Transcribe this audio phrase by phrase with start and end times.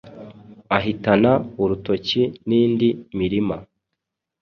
[0.77, 1.31] ahitana
[1.61, 3.57] urutoki n’indi mirima,